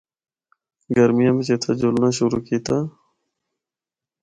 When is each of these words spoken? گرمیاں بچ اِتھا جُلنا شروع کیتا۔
گرمیاں 0.95 1.33
بچ 1.35 1.47
اِتھا 1.53 1.71
جُلنا 1.79 2.09
شروع 2.17 2.41
کیتا۔ 2.47 2.75